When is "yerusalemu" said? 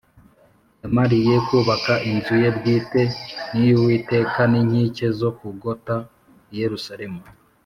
6.61-7.21